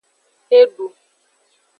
Edu. 0.59 0.85